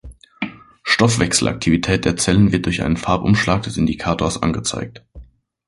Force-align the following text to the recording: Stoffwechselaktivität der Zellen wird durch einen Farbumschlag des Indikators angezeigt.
Stoffwechselaktivität 0.81 2.05
der 2.05 2.17
Zellen 2.17 2.51
wird 2.51 2.65
durch 2.65 2.81
einen 2.81 2.97
Farbumschlag 2.97 3.61
des 3.61 3.77
Indikators 3.77 4.41
angezeigt. 4.41 5.03